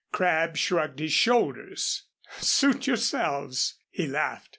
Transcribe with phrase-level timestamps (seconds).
[0.11, 2.05] Crabb shrugged his shoulders.
[2.39, 4.49] "Suit yourselves," he laughed.